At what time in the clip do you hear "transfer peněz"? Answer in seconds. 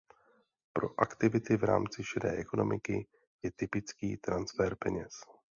4.17-5.13